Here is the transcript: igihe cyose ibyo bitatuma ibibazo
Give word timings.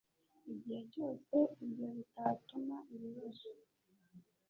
igihe 0.53 0.81
cyose 0.93 1.35
ibyo 1.65 1.87
bitatuma 1.95 2.75
ibibazo 2.95 3.49